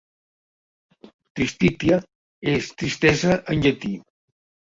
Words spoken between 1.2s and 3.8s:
"Tristitia" és "tristesa" en